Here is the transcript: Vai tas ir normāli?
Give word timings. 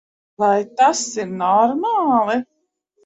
Vai 0.43 0.61
tas 0.79 1.03
ir 1.25 1.29
normāli? 1.43 2.39